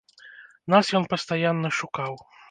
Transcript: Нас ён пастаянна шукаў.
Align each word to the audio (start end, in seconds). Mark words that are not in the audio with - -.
Нас 0.73 0.87
ён 0.99 1.05
пастаянна 1.11 1.69
шукаў. 1.81 2.13